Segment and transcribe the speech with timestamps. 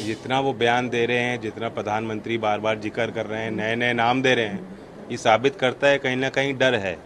[0.00, 3.76] जितना वो बयान दे रहे हैं, जितना प्रधानमंत्री बार बार ज़िक्र कर रहे हैं नए
[3.76, 6.96] नए नाम दे रहे हैं, ये साबित करता है कहीं ना कहीं डर है।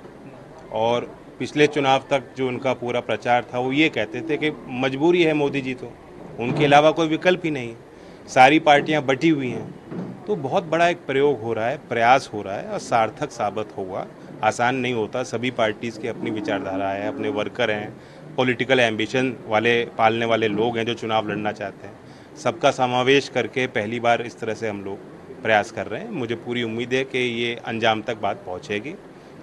[0.72, 5.22] और पिछले चुनाव तक जो उनका पूरा प्रचार था, वो ये कहते थे कि मजबूरी
[5.22, 5.92] है मोदी जी तो।
[6.40, 7.74] उनके अलावा कोई विकल्प ही नहीं।
[8.28, 12.42] सारी पार्टियाँ बटी हुई हैं। तो बहुत बड़ा एक प्रयोग हो रहा है, प्रयास हो
[12.42, 14.06] रहा है और सार्थक साबित होगा।
[14.44, 17.92] आसान नहीं होता। सभी पार्टीज़ की अपनी विचारधारा है, अपने वर्कर हैं,
[18.36, 21.94] पॉलिटिकल एम्बिशन वाले, पालने वाले लोग हैं जो चुनाव लड़ना चाहते हैं।
[22.36, 24.98] सबका समावेश करके पहली बार इस तरह से हम लोग
[25.42, 28.94] प्रयास कर रहे हैं। मुझे पूरी उम्मीद है कि ये अंजाम तक बात पहुंचेगी।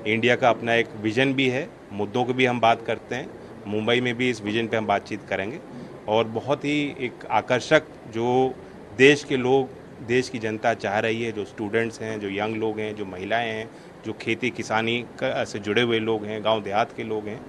[0.06, 3.30] इंडिया का अपना एक विजन भी है, मुद्दों की भी हम बात करते हैं,
[3.68, 5.60] मुंबई में भी इस विजन पे हम बातचीत करेंगे।
[6.08, 8.54] और बहुत ही एक आकर्षक जो
[8.98, 9.70] देश के लोग,
[10.08, 13.52] देश की जनता चाह रही है, जो स्टूडेंट्स हैं, जो यंग लोग हैं, जो महिलाएँ
[13.52, 13.70] हैं,
[14.06, 17.40] जो खेती किसानी से जुड़े हुए लोग हैं, गाँव देहात के लोग हैं,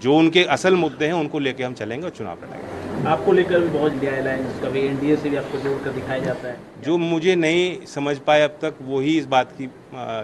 [0.00, 3.68] जो उनके असल मुद्दे हैं, उनको लेके हम चलेंगे और चुनाव लड़ेंगे। आपको लेकर भी
[3.68, 7.86] बहुत इंडिया अलायंस कभी एनडीए से भी आपको जोड़कर दिखाया जाता है। जो मुझे नहीं
[7.86, 9.66] समझ पाए अब तक वही इस बात की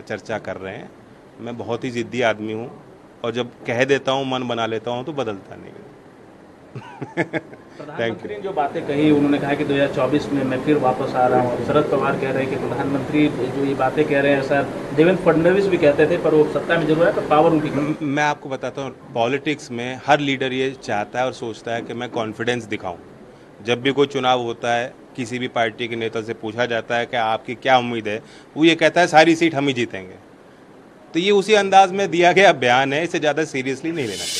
[0.08, 0.90] चर्चा कर रहे हैं।
[1.40, 2.70] मैं बहुत ही ज़िद्दी आदमी हूँ
[3.24, 5.72] और जब कह देता हूँ, मन बना लेता हूँ तो बदलता नहीं।
[7.76, 11.40] प्रधानमंत्री ने जो बातें कही उन्होंने कहा कि 2024 में मैं फिर वापस आ रहा
[11.40, 14.62] हूँ। शरद पवार कह रहे हैं कि प्रधानमंत्री जो ये बातें कह रहे हैं सर
[14.96, 18.24] देवेंद्र फडणवीस भी कहते थे पर वो सत्ता में ज़रूर है पर पावर उनकी मैं
[18.24, 22.08] आपको बताता हूँ पॉलिटिक्स में हर लीडर ये चाहता है और सोचता है कि मैं
[22.10, 22.98] कॉन्फिडेंस दिखाऊँ।
[23.66, 27.06] जब भी कोई चुनाव होता है किसी भी पार्टी के नेता से पूछा जाता है
[27.06, 28.22] कि आपकी क्या उम्मीद है
[28.56, 30.14] वो ये कहता है सारी सीट हम ही जीतेंगे।
[31.14, 34.39] तो ये उसी अंदाज में दिया गया बयान है इसे ज़्यादा सीरियसली नहीं लेना चाहिए।